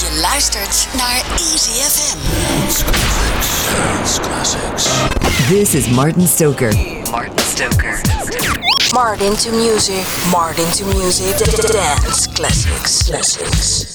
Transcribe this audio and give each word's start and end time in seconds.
Je 0.00 0.18
luistert 0.20 0.88
naar 0.96 1.22
Easy 1.38 1.70
FM. 1.70 2.18
Dance 3.76 4.20
classics. 4.20 4.88
This 5.48 5.74
is 5.74 5.88
Martin 5.88 6.26
Stoker. 6.26 6.74
Martin 7.10 7.38
Stoker. 7.38 8.00
Martin 8.92 9.36
to 9.36 9.50
music. 9.50 10.04
Martin 10.30 10.70
to 10.70 10.84
music. 10.84 11.36
Dance 11.72 12.28
classics. 12.32 13.02
Classics. 13.04 13.91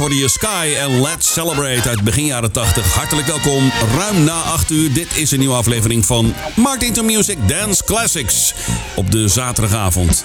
For 0.00 0.14
je 0.14 0.28
Sky 0.28 0.74
en 0.78 1.00
Let's 1.00 1.32
Celebrate 1.32 1.88
uit 1.88 2.02
begin 2.02 2.24
jaren 2.24 2.52
80. 2.52 2.94
Hartelijk 2.94 3.26
welkom, 3.26 3.72
ruim 3.98 4.24
na 4.24 4.40
8 4.40 4.70
uur. 4.70 4.92
Dit 4.92 5.16
is 5.16 5.30
een 5.30 5.38
nieuwe 5.38 5.54
aflevering 5.54 6.06
van 6.06 6.34
Martin 6.56 6.92
to 6.92 7.02
Music 7.02 7.38
Dance 7.48 7.84
Classics 7.84 8.54
op 8.94 9.10
de 9.10 9.28
zaterdagavond. 9.28 10.24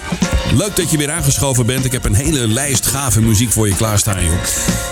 Leuk 0.54 0.76
dat 0.76 0.90
je 0.90 0.96
weer 0.98 1.10
aangeschoven 1.10 1.66
bent. 1.66 1.84
Ik 1.84 1.92
heb 1.92 2.04
een 2.04 2.14
hele 2.14 2.48
lijst 2.48 2.86
gave 2.86 3.20
muziek 3.20 3.52
voor 3.52 3.68
je 3.68 3.76
klaarstaan, 3.76 4.24
joh. 4.24 4.34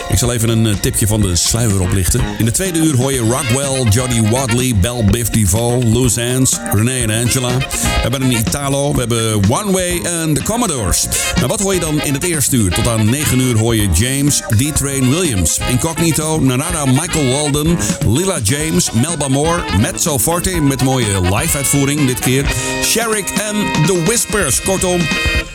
Ik 0.09 0.19
zal 0.19 0.33
even 0.33 0.49
een 0.49 0.67
eh, 0.67 0.75
tipje 0.75 1.07
van 1.07 1.21
de 1.21 1.37
sluier 1.37 1.81
oplichten. 1.81 2.21
In 2.39 2.45
de 2.45 2.51
tweede 2.51 2.79
uur 2.79 2.97
hoor 2.97 3.13
je 3.13 3.21
Rockwell, 3.21 3.83
Jody 3.91 4.21
Wadley, 4.21 4.75
Bel 4.81 5.05
Biff 5.05 5.31
DeVoe, 5.31 5.85
Loose 5.85 6.21
Ends, 6.21 6.59
Renee 6.73 7.03
en 7.03 7.11
Angela. 7.11 7.57
We 7.59 8.01
hebben 8.01 8.23
een 8.23 8.31
Italo, 8.31 8.93
we 8.93 8.99
hebben 8.99 9.51
One 9.51 9.73
Way 9.73 10.01
en 10.03 10.35
The 10.35 10.43
Commodores. 10.43 11.07
Nou, 11.35 11.47
wat 11.47 11.61
hoor 11.61 11.75
je 11.75 11.81
dan 11.81 12.03
in 12.03 12.15
het 12.15 12.23
eerste 12.23 12.57
uur? 12.57 12.71
Tot 12.71 12.89
aan 12.89 13.11
9 13.11 13.41
uur 13.41 13.59
hoor 13.59 13.77
je 13.77 13.89
James, 13.93 14.43
D-Train 14.57 15.11
Williams, 15.11 15.59
Incognito, 15.71 16.41
Narada 16.41 16.85
Michael 16.85 17.29
Walden, 17.29 17.79
Lila 18.07 18.39
James, 18.43 18.91
Melba 18.91 19.29
Moore, 19.29 19.63
Mezzo 19.81 20.19
Forte 20.19 20.61
met 20.61 20.83
mooie 20.83 21.21
live-uitvoering 21.21 22.07
dit 22.07 22.19
keer, 22.19 22.47
Sherrick 22.83 23.29
en 23.29 23.87
The 23.87 24.03
Whispers. 24.05 24.61
Kortom, 24.61 25.01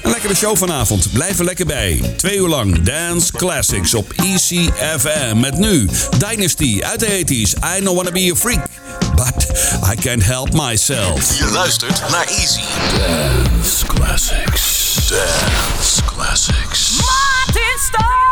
Lekkere 0.10 0.36
show 0.36 0.58
vanavond. 0.58 1.12
Blijf 1.12 1.40
er 1.40 1.46
lekker 1.46 1.66
bij. 1.66 2.14
Twee 2.18 2.38
uur 2.38 2.48
lang 2.48 2.82
Dance 2.82 3.32
Classics 3.32 3.94
op 3.94 4.14
ECFM. 4.16 5.40
Met 5.40 5.58
nu 5.58 5.90
Dynasty 6.18 6.82
uit 6.84 7.00
de 7.00 7.24
80s. 7.26 7.78
I 7.78 7.84
don't 7.84 7.96
wanna 7.96 8.12
be 8.12 8.32
a 8.32 8.36
freak, 8.36 8.66
but 9.16 9.48
I 9.92 9.96
can't 9.96 10.26
help 10.26 10.54
myself. 10.54 11.38
Je 11.38 11.46
luistert 11.52 12.10
naar 12.10 12.26
Easy. 12.28 12.62
Dance 12.98 13.86
Classics. 13.86 14.96
Dance 15.10 16.02
Classics. 16.06 16.92
Martin 16.92 17.78
Starr! 17.88 18.29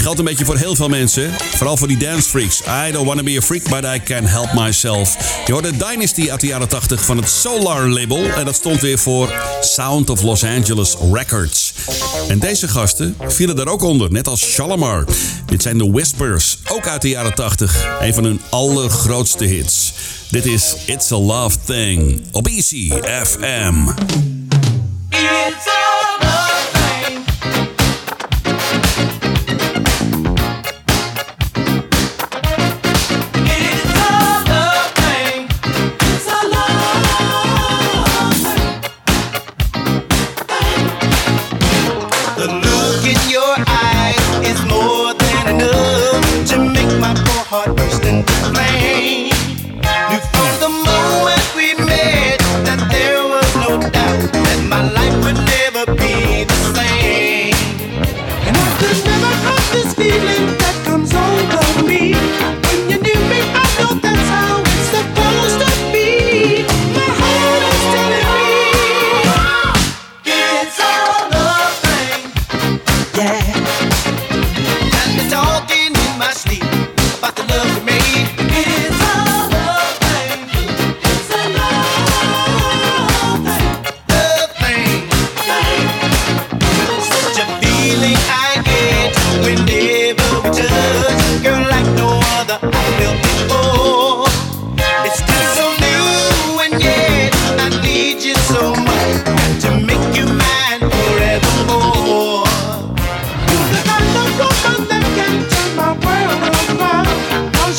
Geldt 0.00 0.18
een 0.18 0.24
beetje 0.24 0.44
voor 0.44 0.56
heel 0.56 0.74
veel 0.74 0.88
mensen. 0.88 1.32
Vooral 1.38 1.76
voor 1.76 1.88
die 1.88 1.96
dance 1.96 2.28
freaks. 2.28 2.60
I 2.88 2.92
don't 2.92 3.06
wanna 3.06 3.22
be 3.22 3.36
a 3.36 3.42
freak, 3.42 3.62
but 3.62 3.84
I 3.94 4.02
can 4.04 4.24
help 4.24 4.52
myself. 4.52 5.16
Je 5.46 5.52
hoorde 5.52 5.76
Dynasty 5.76 6.30
uit 6.30 6.40
de 6.40 6.46
jaren 6.46 6.68
80 6.68 7.04
van 7.04 7.16
het 7.16 7.28
Solar 7.28 7.88
label. 7.88 8.24
En 8.24 8.44
dat 8.44 8.54
stond 8.54 8.80
weer 8.80 8.98
voor 8.98 9.32
Sound 9.60 10.10
of 10.10 10.22
Los 10.22 10.44
Angeles 10.44 10.96
Records. 11.12 11.74
En 12.28 12.38
deze 12.38 12.68
gasten 12.68 13.16
vielen 13.26 13.56
daar 13.56 13.68
ook 13.68 13.82
onder, 13.82 14.12
net 14.12 14.28
als 14.28 14.40
Shalimar. 14.40 15.04
Dit 15.46 15.62
zijn 15.62 15.78
de 15.78 15.90
Whispers, 15.90 16.58
ook 16.68 16.86
uit 16.86 17.02
de 17.02 17.08
jaren 17.08 17.34
80. 17.34 17.98
Een 18.00 18.14
van 18.14 18.24
hun 18.24 18.40
allergrootste 18.50 19.44
hits. 19.44 19.92
Dit 20.30 20.46
is 20.46 20.74
It's 20.86 21.12
a 21.12 21.18
Love 21.18 21.56
Thing 21.66 22.22
op 22.32 22.48
FM. 22.48 23.74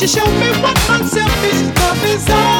She 0.01 0.07
showed 0.07 0.33
me 0.39 0.49
what 0.63 0.75
unselfish 0.89 1.61
love 1.77 2.03
is 2.05 2.27
all. 2.27 2.50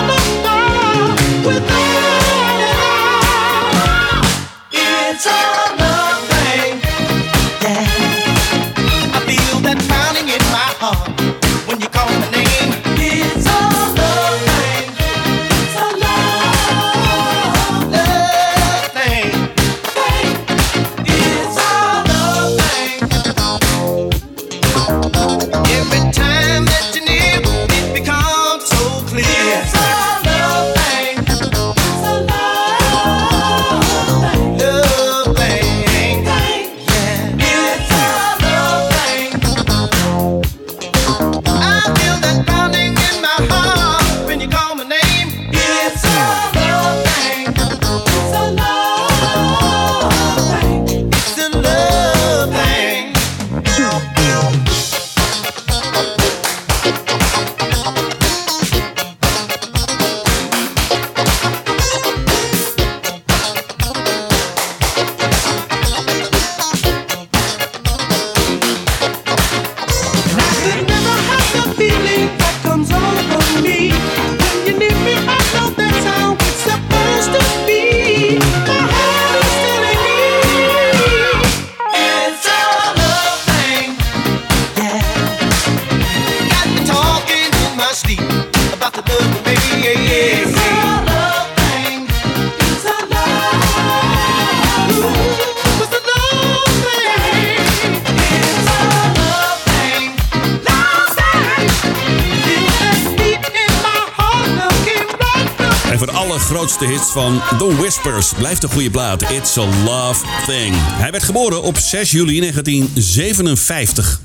allergrootste 106.32 106.86
hits 106.86 107.12
van 107.12 107.42
The 107.58 107.76
Whispers. 107.76 108.34
Blijft 108.34 108.64
een 108.64 108.70
goede 108.70 108.90
plaat. 108.90 109.22
It's 109.22 109.58
a 109.58 109.66
Love 109.86 110.26
Thing. 110.46 110.76
Hij 110.78 111.12
werd 111.12 111.24
geboren 111.24 111.62
op 111.62 111.78
6 111.78 112.12
juli 112.12 112.40
1957. 112.40 114.22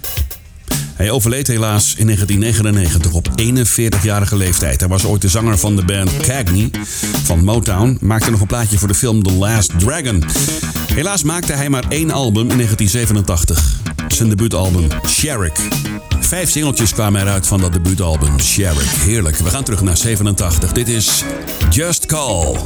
Hij 0.95 1.11
overleed 1.11 1.47
helaas 1.47 1.95
in 1.97 2.05
1999 2.07 3.13
op 3.13 3.29
41-jarige 3.29 4.37
leeftijd. 4.37 4.81
Hij 4.81 4.89
was 4.89 5.05
ooit 5.05 5.23
de 5.23 5.29
zanger 5.29 5.59
van 5.59 5.77
de 5.77 5.85
band 5.85 6.17
Cagney 6.17 6.71
van 7.25 7.45
Motown. 7.45 7.99
Maakte 8.01 8.31
nog 8.31 8.41
een 8.41 8.47
plaatje 8.47 8.79
voor 8.79 8.89
de 8.89 8.95
film 8.95 9.23
The 9.23 9.33
Last 9.33 9.79
Dragon. 9.79 10.25
Helaas 10.93 11.23
maakte 11.23 11.53
hij 11.53 11.69
maar 11.69 11.85
één 11.89 12.11
album 12.11 12.51
in 12.51 12.57
1987 12.57 13.86
zijn 14.15 14.29
debuutalbum 14.29 14.89
Sherrick. 15.07 15.59
Vijf 16.21 16.51
singeltjes 16.51 16.93
kwamen 16.93 17.21
eruit 17.21 17.47
van 17.47 17.61
dat 17.61 17.73
debuutalbum 17.73 18.41
Sherrick. 18.41 18.89
Heerlijk. 18.89 19.37
We 19.37 19.51
gaan 19.51 19.65
terug 19.65 19.83
naar 19.83 19.97
87. 19.97 20.73
Dit 20.73 20.89
is 20.89 21.25
Just 21.71 22.07
Call. 22.07 22.57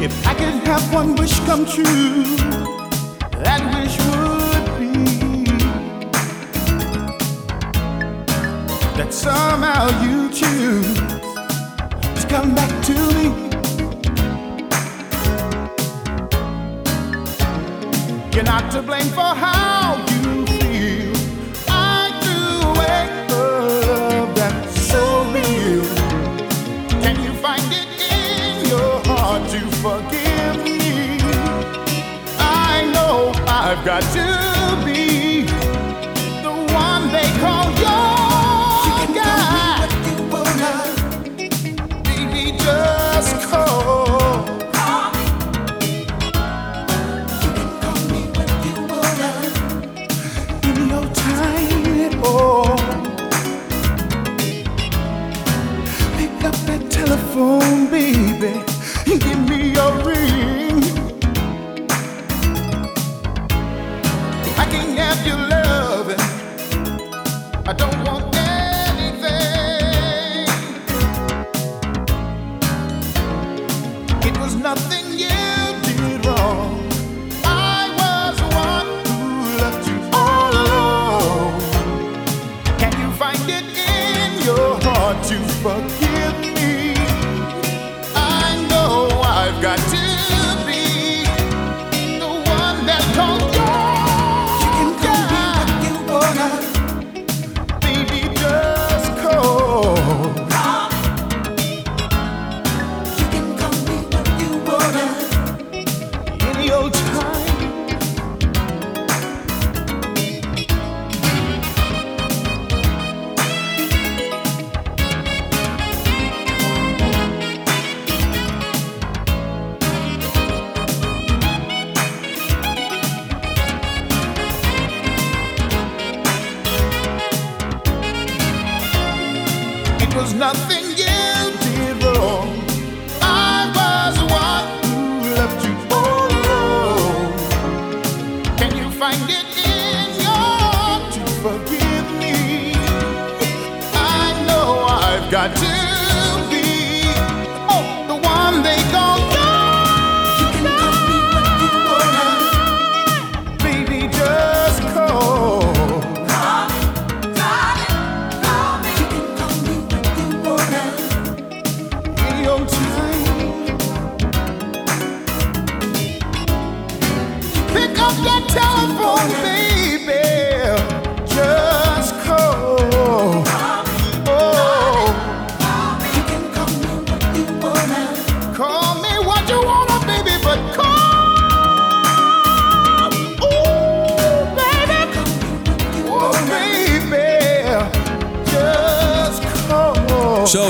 If 0.00 0.26
I 0.26 0.34
could 0.34 0.66
have 0.66 0.94
one 0.94 1.14
wish 1.14 1.40
come 1.46 1.64
true, 1.64 2.24
that 9.08 9.14
somehow 9.14 9.88
you 10.02 10.28
choose 10.28 10.94
to 12.20 12.28
come 12.28 12.54
back 12.54 12.70
to 12.84 12.94
me. 13.14 13.24
You're 18.34 18.44
not 18.44 18.70
to 18.72 18.82
blame 18.82 19.08
for 19.08 19.32
how 19.44 19.96
you 20.10 20.46
feel. 20.46 21.14
I 21.68 22.10
do 22.26 22.38
wake 22.80 23.30
love 23.30 24.34
that's 24.34 24.80
so 24.90 25.24
real. 25.32 25.84
Can 27.02 27.16
you 27.24 27.32
find 27.40 27.64
it 27.72 27.88
in 28.12 28.68
your 28.68 29.00
heart 29.06 29.48
to 29.50 29.60
forgive 29.84 30.64
me? 30.64 31.18
I 32.38 32.90
know 32.92 33.32
I've 33.46 33.84
got 33.84 34.02
to. 34.14 34.77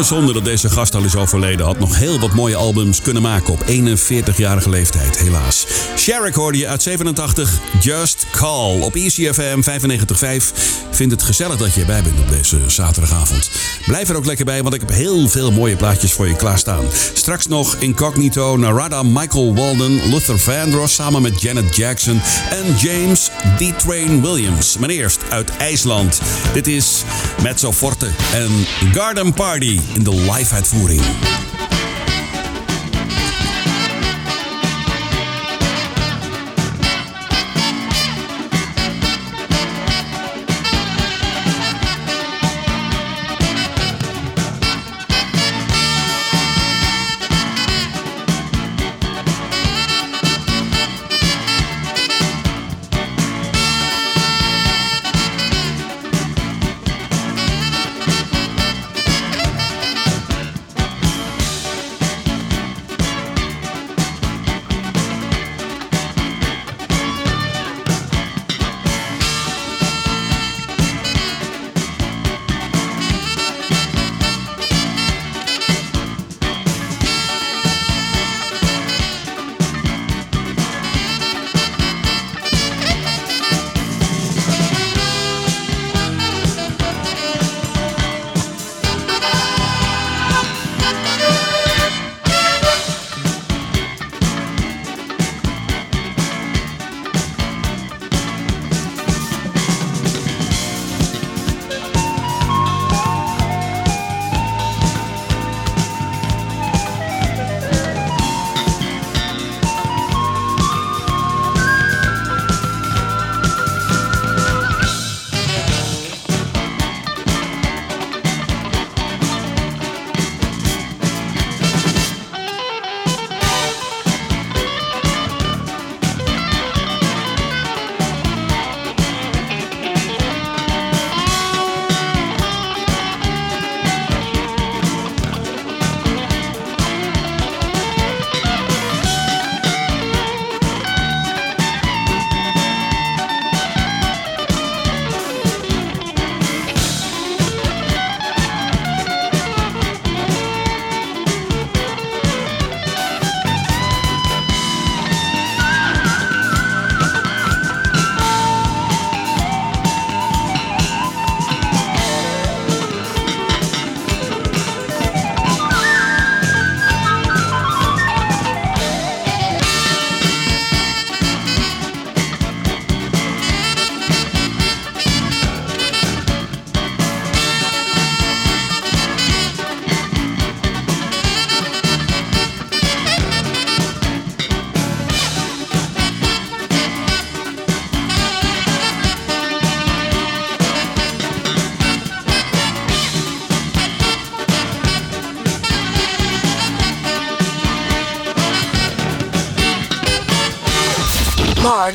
Call. 0.09 0.17
Zo 0.19 0.25
zonde 0.25 0.33
dat 0.33 0.45
deze 0.45 0.71
gast 0.71 0.95
al 0.95 1.05
is 1.05 1.17
overleden. 1.17 1.67
Had 1.67 1.79
nog 1.79 1.97
heel 1.97 2.19
wat 2.19 2.35
mooie 2.35 2.57
albums 2.57 3.03
kunnen 3.03 3.23
maken 3.23 3.53
op 3.53 3.63
41-jarige 3.63 4.69
leeftijd, 4.69 5.19
helaas. 5.19 5.67
Sherrick 5.97 6.35
hoorde 6.35 6.59
je 6.59 6.69
uit 6.69 6.83
87, 6.83 7.59
Just 7.81 8.27
Call. 8.31 8.81
Op 8.81 8.95
ECFM 8.95 9.61
95.5. 9.61 10.87
Vind 10.91 11.11
het 11.11 11.23
gezellig 11.23 11.57
dat 11.57 11.75
je 11.75 11.81
erbij 11.81 12.03
bent 12.03 12.21
op 12.21 12.29
deze 12.29 12.59
zaterdagavond. 12.67 13.51
Blijf 13.87 14.09
er 14.09 14.17
ook 14.17 14.27
lekker 14.27 14.45
bij, 14.45 14.63
want 14.63 14.75
ik 14.75 14.81
heb 14.81 14.91
heel 14.91 15.29
veel 15.29 15.53
mooie 15.53 15.77
plaatjes 15.77 16.13
voor 16.13 16.29
je 16.29 16.37
klaarstaan. 16.37 16.85
Straks 17.13 17.47
nog 17.47 17.77
Incognito, 17.79 18.57
Narada 18.57 19.03
Michael 19.03 19.55
Walden, 19.55 20.11
Luther 20.11 20.39
Vandross 20.39 20.95
samen 20.95 21.23
met 21.23 21.41
Janet 21.41 21.77
Jackson 21.77 22.21
en 22.51 22.77
James 22.77 23.31
D-Train 23.57 24.23
Williams. 24.23 24.79
Maar 24.79 24.89
eerst 24.89 25.21
uit 25.29 25.57
IJsland. 25.57 26.21
Dit 26.53 26.67
is 26.67 27.05
Mezzo 27.43 27.73
Forte 27.73 28.11
en 28.33 28.67
Garden 28.93 29.33
Party 29.33 29.81
in 29.95 30.05
de 30.05 30.11
live 30.11 30.55
uitvoering. 30.55 31.03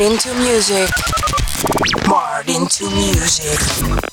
into 0.03 0.33
music. 0.35 0.89
Marred 2.09 2.49
into 2.49 2.89
music. 2.89 4.12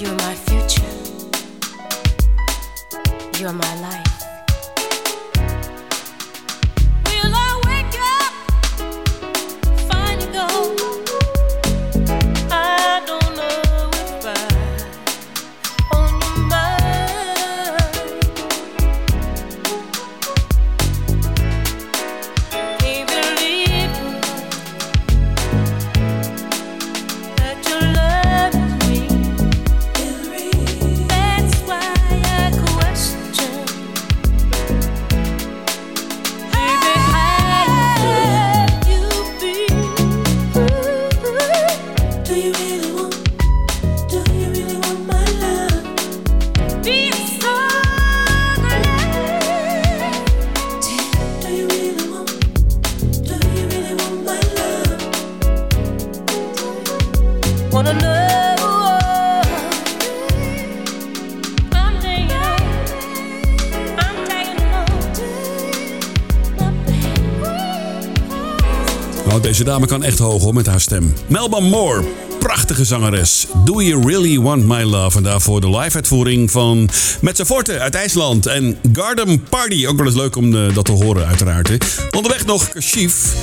You're 0.00 0.14
my 0.14 0.34
future. 0.34 0.82
You're 3.38 3.52
my 3.52 3.80
life. 3.82 4.29
kan 69.90 70.02
echt 70.02 70.18
hoog 70.18 70.42
hoor 70.42 70.54
met 70.54 70.66
haar 70.66 70.80
stem. 70.80 71.14
Melba 71.26 71.60
Moore, 71.60 72.04
prachtige 72.38 72.84
zangeres. 72.84 73.46
Do 73.64 73.82
You 73.82 74.06
Really 74.06 74.40
Want 74.40 74.64
My 74.64 74.82
Love? 74.82 75.16
En 75.16 75.22
daarvoor 75.22 75.60
de 75.60 75.70
live-uitvoering 75.70 76.50
van 76.50 76.88
Met 77.20 77.40
Forte 77.44 77.78
uit 77.78 77.94
IJsland. 77.94 78.46
En 78.46 78.76
Garden 78.92 79.42
Party, 79.42 79.86
ook 79.86 79.96
wel 79.96 80.06
eens 80.06 80.14
leuk 80.14 80.36
om 80.36 80.54
eh, 80.56 80.74
dat 80.74 80.84
te 80.84 80.92
horen 80.92 81.26
uiteraard. 81.26 81.68
Hè. 81.68 81.76
Onderweg 82.16 82.46
nog 82.46 82.68
Kashif. 82.68 83.34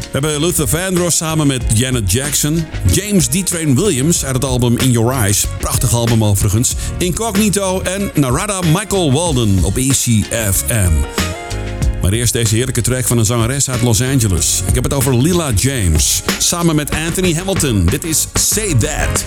We 0.00 0.08
hebben 0.10 0.40
Luther 0.40 0.68
Vandross 0.68 1.16
samen 1.16 1.46
met 1.46 1.62
Janet 1.74 2.12
Jackson. 2.12 2.66
James 2.92 3.26
D. 3.26 3.46
Train 3.46 3.74
Williams 3.74 4.24
uit 4.24 4.34
het 4.34 4.44
album 4.44 4.78
In 4.78 4.90
Your 4.90 5.12
Eyes. 5.12 5.46
Prachtig 5.58 5.92
album 5.92 6.24
overigens. 6.24 6.74
Incognito 6.98 7.80
en 7.80 8.10
Narada 8.14 8.60
Michael 8.60 9.12
Walden 9.12 9.58
op 9.64 9.76
ECFM. 9.76 11.19
Maar 12.10 12.18
eerst 12.18 12.32
deze 12.32 12.54
heerlijke 12.54 12.80
track 12.80 13.04
van 13.04 13.18
een 13.18 13.24
zangeres 13.24 13.70
uit 13.70 13.82
Los 13.82 14.02
Angeles. 14.02 14.62
Ik 14.66 14.74
heb 14.74 14.84
het 14.84 14.92
over 14.92 15.16
Lila 15.16 15.52
James. 15.52 16.22
Samen 16.38 16.76
met 16.76 16.90
Anthony 16.90 17.34
Hamilton. 17.34 17.86
Dit 17.86 18.04
is 18.04 18.26
Say 18.34 18.74
That. 18.74 19.24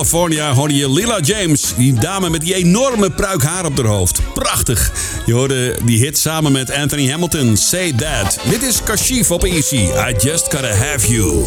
California 0.00 0.52
hoorde 0.52 0.74
je 0.74 0.92
Lila 0.92 1.20
James. 1.20 1.74
Die 1.76 1.92
dame 1.92 2.30
met 2.30 2.40
die 2.40 2.54
enorme 2.54 3.10
pruik 3.10 3.42
haar 3.42 3.64
op 3.64 3.76
haar 3.76 3.86
hoofd. 3.86 4.20
Prachtig. 4.34 4.92
Je 5.26 5.32
hoorde 5.32 5.76
die 5.84 5.98
hit 5.98 6.18
samen 6.18 6.52
met 6.52 6.70
Anthony 6.70 7.10
Hamilton, 7.10 7.56
Say 7.56 7.92
That. 7.92 8.38
Dit 8.48 8.62
is 8.62 8.82
Kashif 8.82 9.30
op 9.30 9.44
Easy. 9.44 9.76
I 9.76 10.14
Just 10.18 10.54
Gotta 10.54 10.74
Have 10.74 11.12
You. 11.12 11.44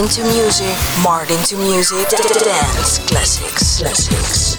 Into 0.00 0.22
music, 0.22 0.74
Martin 1.04 1.36
to 1.44 1.56
music, 1.58 2.08
dance. 2.08 3.00
Classics, 3.00 3.80
classics. 3.80 4.49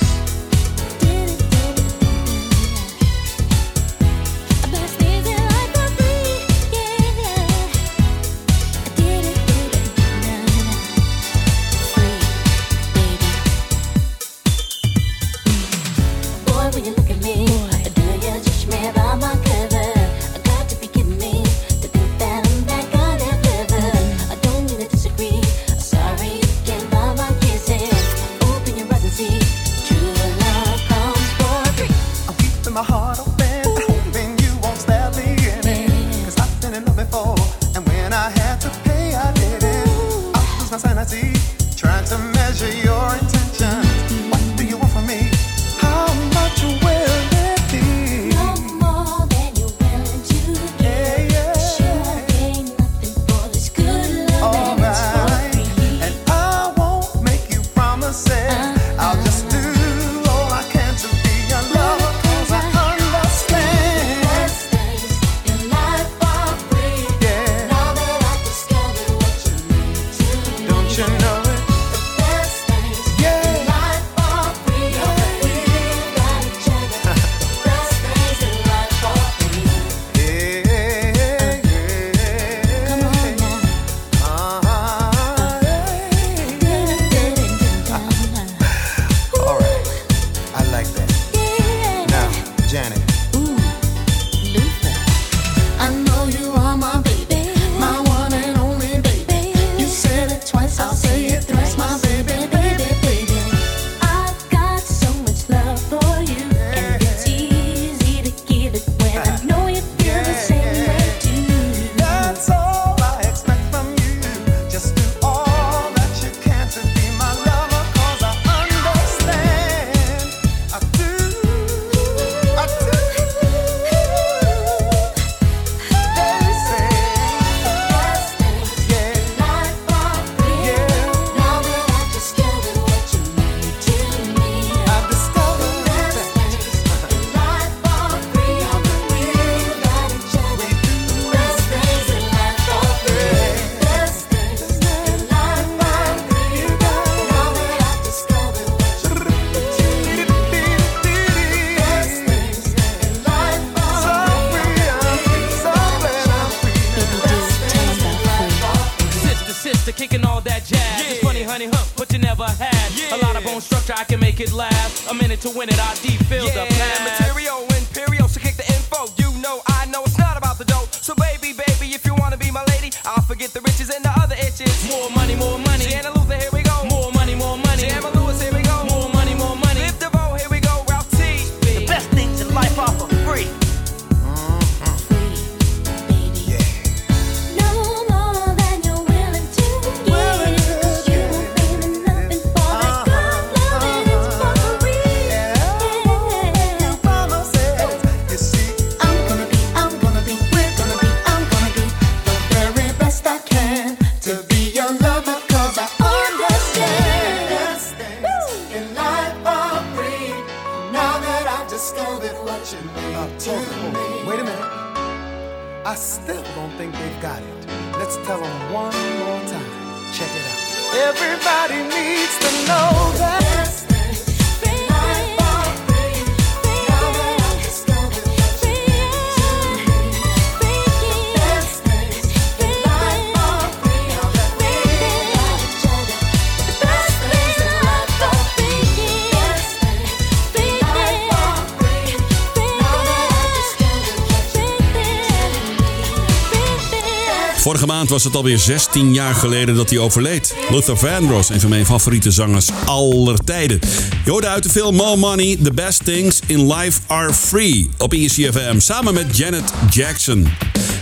was 248.12 248.24
het 248.24 248.36
alweer 248.36 248.60
16 248.60 249.14
jaar 249.14 249.36
geleden 249.36 249.76
dat 249.76 249.90
hij 249.90 250.00
overleed. 250.00 250.56
Luther 250.70 250.98
Vandross, 250.98 251.50
een 251.50 251.60
van 251.60 251.70
mijn 251.70 251.86
favoriete 251.86 252.32
zangers 252.32 252.70
aller 252.86 253.44
tijden. 253.44 253.80
Je 254.26 254.32
hoorde 254.32 254.48
uit 254.48 254.64
de 254.64 254.70
film 254.70 254.96
More 254.96 255.18
Money, 255.18 255.58
The 255.64 255.74
Best 255.74 256.06
Things 256.06 256.40
in 256.46 256.74
Life 256.74 257.00
Are 257.08 257.34
Free 257.34 257.90
op 257.98 258.14
ECFM, 258.14 258.80
samen 258.80 259.14
met 259.14 259.38
Janet 259.38 259.74
Jackson. 259.90 260.48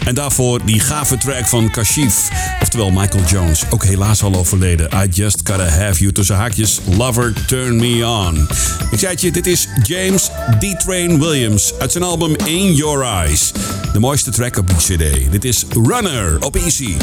En 0.05 0.15
daarvoor 0.15 0.65
die 0.65 0.79
gave 0.79 1.17
track 1.17 1.47
van 1.47 1.71
Kashif, 1.71 2.29
oftewel 2.61 2.91
Michael 2.91 3.23
Jones, 3.23 3.63
ook 3.69 3.83
helaas 3.83 4.23
al 4.23 4.35
overleden. 4.35 4.89
I 5.03 5.07
Just 5.11 5.41
Gotta 5.43 5.67
Have 5.67 5.99
You, 5.99 6.11
tussen 6.11 6.35
haakjes, 6.35 6.79
Lover 6.97 7.33
Turn 7.47 7.75
Me 7.75 8.07
On. 8.07 8.47
Ik 8.91 8.99
zei 8.99 9.11
het 9.11 9.21
je, 9.21 9.31
dit 9.31 9.47
is 9.47 9.67
James 9.83 10.29
D. 10.59 10.79
Train 10.79 11.19
Williams 11.19 11.73
uit 11.79 11.91
zijn 11.91 12.03
album 12.03 12.35
In 12.35 12.73
Your 12.73 13.03
Eyes. 13.03 13.51
De 13.93 13.99
mooiste 13.99 14.31
track 14.31 14.57
op 14.57 14.67
die 14.67 14.77
CD. 14.77 15.31
Dit 15.31 15.45
is 15.45 15.65
Runner 15.69 16.43
op 16.43 16.55
Easy. 16.55 16.95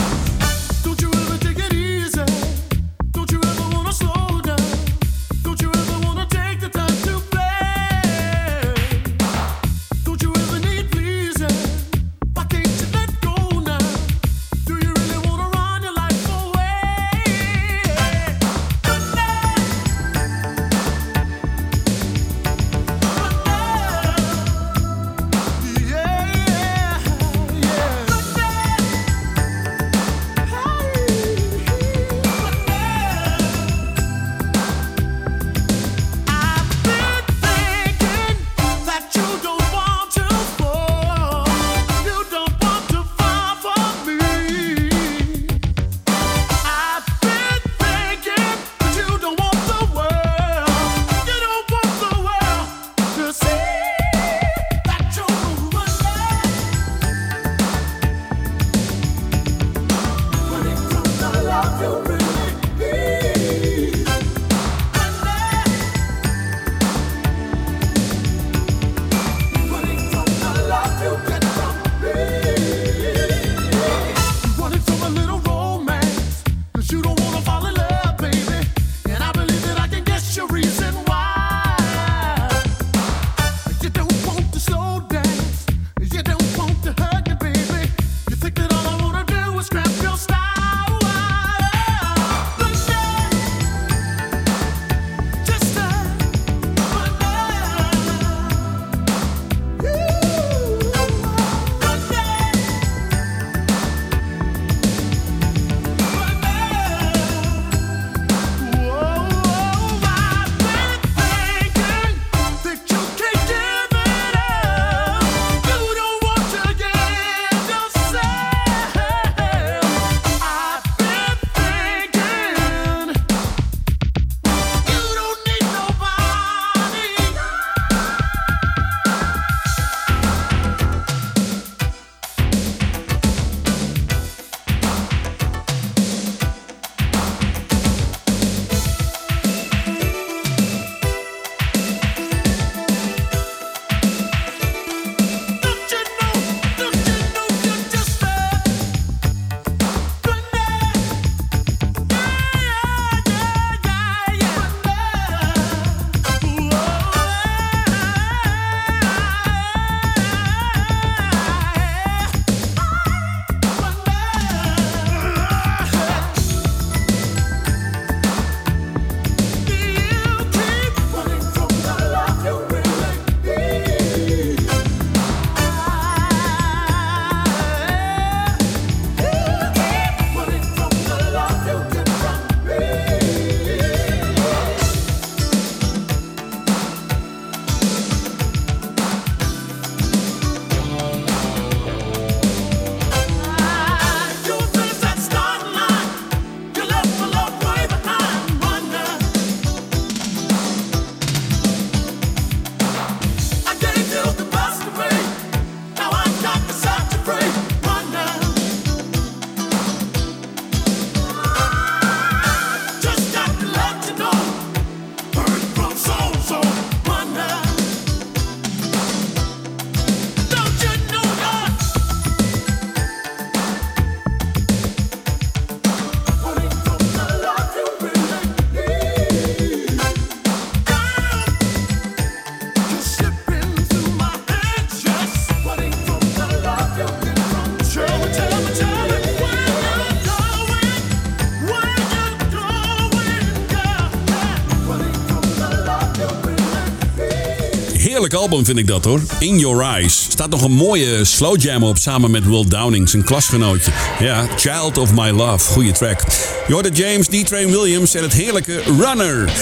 Album 248.50 248.64
vind 248.64 248.78
ik 248.78 248.86
dat 248.86 249.04
hoor. 249.04 249.20
In 249.38 249.58
Your 249.58 249.80
Eyes. 249.80 250.26
Staat 250.28 250.50
nog 250.50 250.62
een 250.62 250.72
mooie 250.72 251.24
slow 251.24 251.60
jam 251.60 251.82
op 251.82 251.98
samen 251.98 252.30
met 252.30 252.46
Will 252.46 252.64
Downing, 252.68 253.08
zijn 253.08 253.24
klasgenootje. 253.24 253.90
Ja, 254.18 254.46
Child 254.56 254.98
of 254.98 255.12
My 255.12 255.30
Love. 255.30 255.72
Goeie 255.72 255.92
track. 255.92 256.20
Hoorde 256.68 256.90
James 256.90 257.26
D. 257.26 257.46
Train 257.46 257.70
Williams 257.70 258.14
en 258.14 258.22
het 258.22 258.32
heerlijke 258.32 258.82
Runner. 258.98 259.52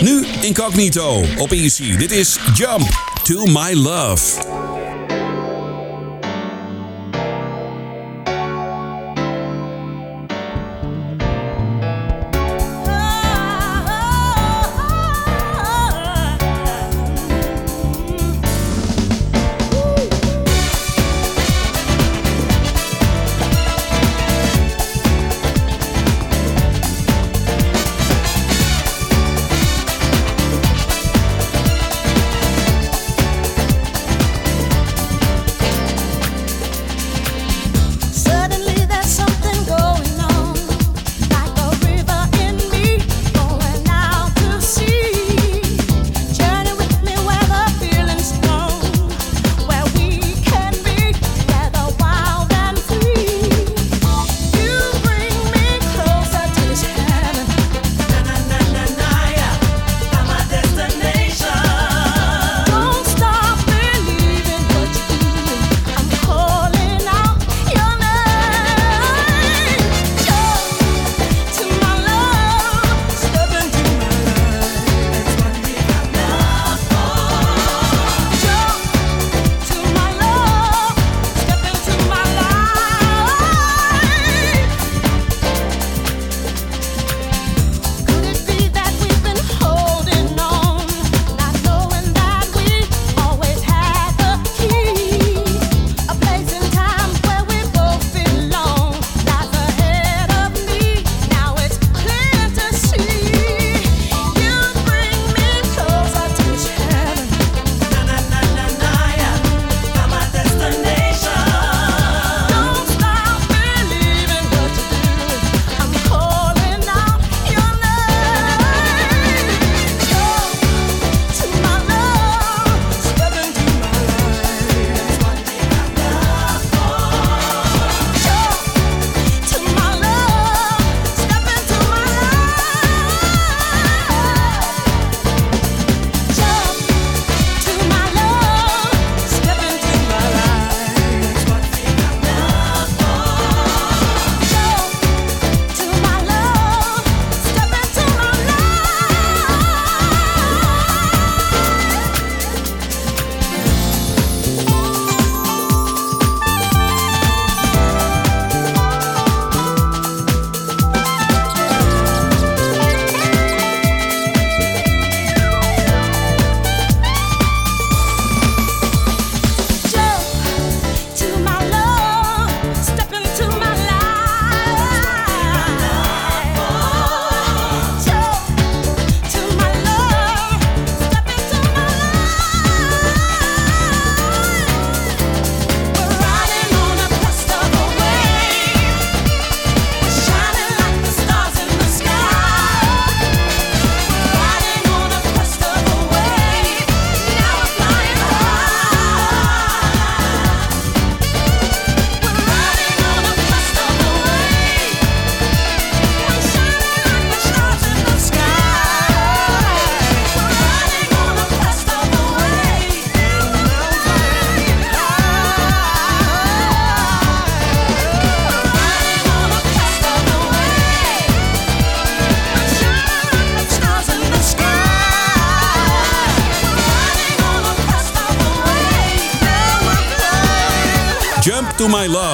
Nu 0.00 0.26
incognito 0.40 1.24
op 1.38 1.52
Easy. 1.52 1.96
Dit 1.96 2.10
is 2.12 2.38
Jump 2.54 2.88
to 3.24 3.44
My 3.44 3.72
Love. 3.72 4.51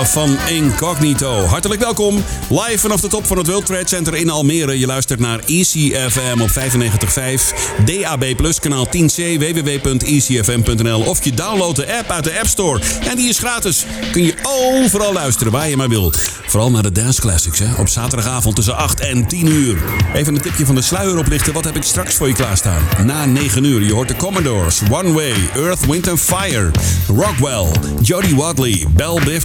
Van 0.07 0.37
Incognito. 0.49 1.45
Hartelijk 1.45 1.81
welkom. 1.81 2.25
Live 2.49 2.79
vanaf 2.79 3.01
de 3.01 3.09
top 3.09 3.27
van 3.27 3.39
het 3.39 3.47
World 3.47 3.67
Trade 3.67 3.89
Center 3.89 4.15
in 4.15 4.31
Almere. 4.31 4.79
Je 4.79 4.87
luistert 4.87 5.21
naar 5.21 5.41
ECFM 5.47 6.41
op 6.41 6.51
95.5. 6.51 6.55
DAB 7.85 8.25
kanaal 8.61 8.87
10C 8.87 9.39
www.ecfm.nl 9.39 11.01
Of 11.01 11.25
je 11.25 11.33
downloadt 11.33 11.77
de 11.77 11.97
app 11.99 12.11
uit 12.11 12.25
de 12.25 12.39
App 12.39 12.47
Store. 12.47 12.81
En 13.09 13.17
die 13.17 13.29
is 13.29 13.39
gratis. 13.39 13.85
Kun 14.13 14.23
je 14.23 14.35
overal 14.43 15.13
luisteren 15.13 15.53
waar 15.53 15.69
je 15.69 15.77
maar 15.77 15.89
wil. 15.89 16.13
Vooral 16.47 16.71
naar 16.71 16.83
de 16.83 16.93
Dance 16.93 17.21
Classics 17.21 17.59
hè? 17.59 17.75
op 17.79 17.89
zaterdagavond 17.89 18.57
tussen 18.57 18.77
8 18.77 19.01
en 19.01 19.27
10 19.27 19.47
uur. 19.47 19.77
Even 20.15 20.35
een 20.35 20.41
tipje 20.41 20.67
van 20.67 20.75
de 20.75 20.83
sluier 20.83 21.19
oplichten. 21.19 21.53
Wat 21.53 21.65
heb 21.65 21.77
ik 21.77 21.83
straks 21.83 22.15
voor 22.15 22.29
je 22.29 22.35
klaarstaan? 22.35 22.83
Na 23.05 23.25
9 23.25 23.65
uur. 23.65 23.83
Je 23.83 23.93
hoort 23.93 24.09
de 24.09 24.17
Commodores, 24.17 24.81
One 24.91 25.13
Way, 25.13 25.35
Earth, 25.55 25.87
Wind 25.87 26.09
and 26.09 26.21
Fire, 26.21 26.71
Rockwell, 27.07 27.67
Jody 28.03 28.35
Wadley, 28.35 28.85
Belle 28.95 29.21
Biv 29.25 29.45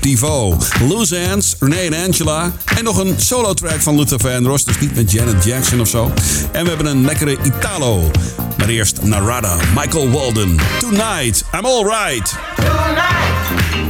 Loose 0.87 1.17
Ends, 1.17 1.55
Renee 1.59 1.89
en 1.89 2.05
Angela. 2.05 2.51
En 2.77 2.83
nog 2.83 2.97
een 2.97 3.13
solo 3.17 3.53
track 3.53 3.81
van 3.81 3.95
Luther 3.95 4.19
Vandross. 4.19 4.65
Dus 4.65 4.79
niet 4.79 4.95
met 4.95 5.11
Janet 5.11 5.43
Jackson 5.43 5.79
of 5.79 5.87
zo. 5.87 6.11
En 6.51 6.63
we 6.63 6.69
hebben 6.69 6.87
een 6.87 7.05
lekkere 7.05 7.37
Italo. 7.43 8.11
Maar 8.57 8.67
eerst 8.67 9.03
Narada, 9.03 9.55
Michael 9.75 10.09
Walden. 10.09 10.57
Tonight, 10.79 11.43
I'm 11.53 11.65
alright. 11.65 12.35
I'm 12.57 13.82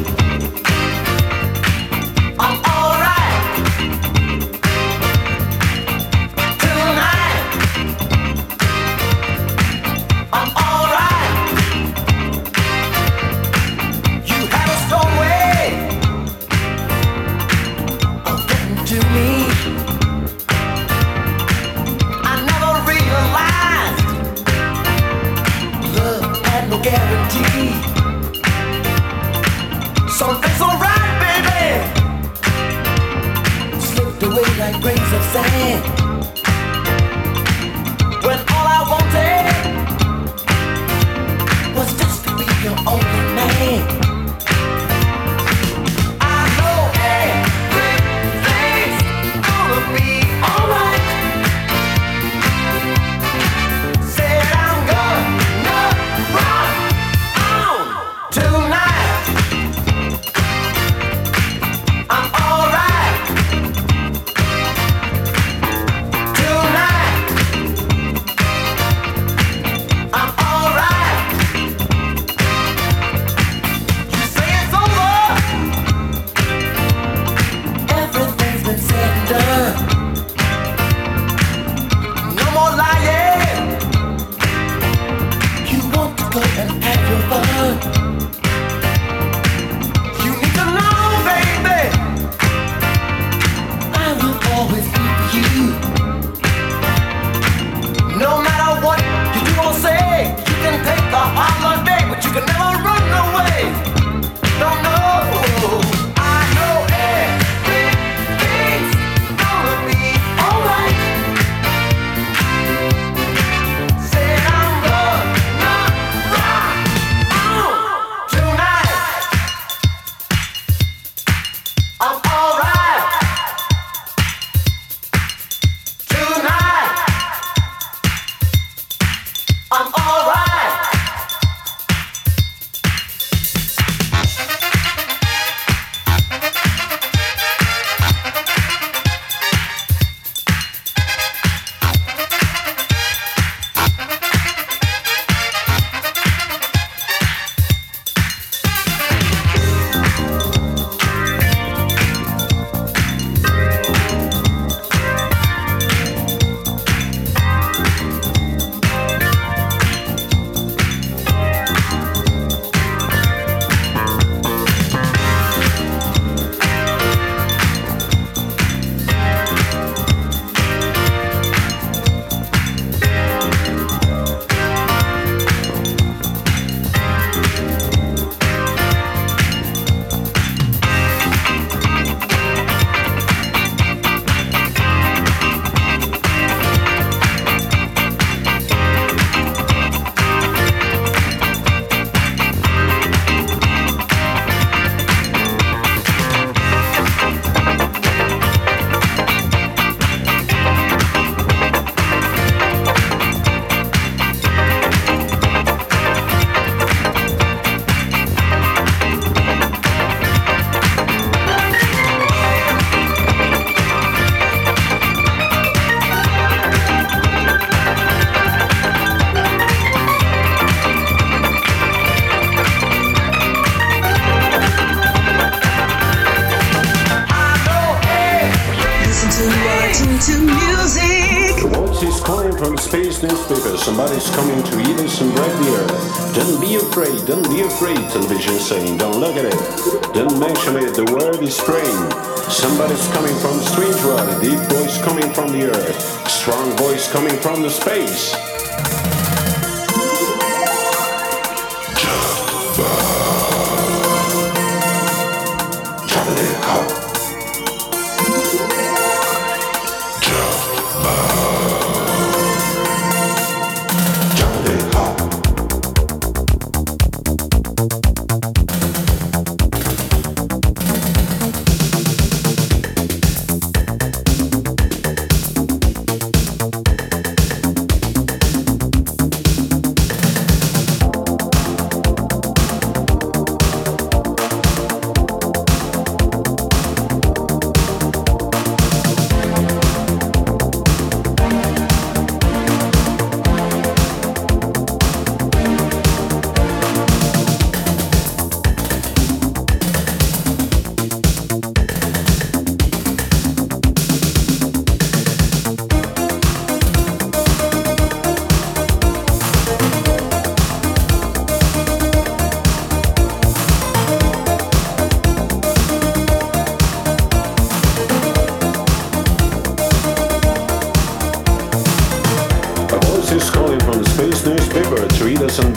Because 233.49 233.83
somebody's 233.83 234.29
coming 234.31 234.63
to 234.63 234.79
eat 234.79 234.99
us 234.99 235.19
some 235.19 235.33
bread 235.35 235.63
here. 235.63 235.87
Don't 236.33 236.59
be 236.61 236.75
afraid, 236.75 237.25
don't 237.27 237.47
be 237.49 237.61
afraid, 237.61 237.97
television 238.09 238.57
saying, 238.57 238.97
don't 238.97 239.19
look 239.19 239.35
at 239.35 239.45
it. 239.45 240.13
Don't 240.13 240.39
mention 240.39 240.77
it, 240.77 240.95
the 240.95 241.05
world 241.11 241.41
is 241.43 241.59
praying. 241.59 242.11
Somebody's 242.49 243.07
coming 243.09 243.35
from 243.39 243.59
strange 243.59 244.01
world, 244.03 244.41
deep 244.41 244.59
voice 244.71 245.01
coming 245.03 245.29
from 245.33 245.51
the 245.51 245.69
earth, 245.69 246.29
strong 246.29 246.71
voice 246.77 247.11
coming 247.11 247.37
from 247.39 247.61
the 247.61 247.69
space. 247.69 248.52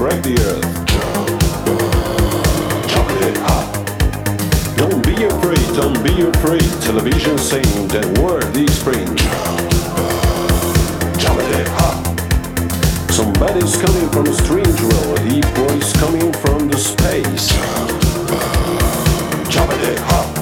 break 0.09 0.23
the 0.23 0.39
earth. 0.47 0.87
chop 2.91 3.11
it 3.27 3.37
up. 3.55 3.67
Don't 4.77 5.03
be 5.05 5.25
afraid, 5.25 5.67
don't 5.75 6.01
be 6.05 6.15
afraid. 6.23 6.69
Television 6.83 7.37
saying 7.39 7.89
that 7.89 8.07
word 8.21 8.57
is 8.57 8.71
strange. 8.79 9.21
Chop 11.21 11.39
it 11.59 11.69
up. 11.89 11.99
Somebody's 13.11 13.77
coming 13.83 14.09
from 14.11 14.27
a 14.27 14.35
strange 14.45 14.81
world. 14.81 15.19
The 15.27 15.41
voice 15.59 15.93
coming 15.95 16.33
from 16.35 16.69
the 16.69 16.79
space. 16.79 17.49
Chop 19.53 19.71
it 19.73 19.99
up. 20.13 20.36